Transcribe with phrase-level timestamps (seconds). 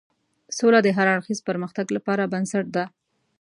[0.57, 2.85] سوله د هر اړخیز پرمختګ لپاره بنسټ ده.